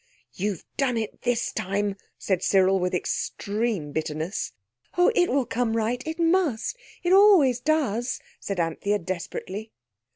[0.33, 4.51] "You've done it this time," said Cyril with extreme bitterness.
[4.97, 6.01] "Oh, it will come right.
[6.07, 6.75] It must.
[7.03, 9.71] It always does," said Anthea desperately.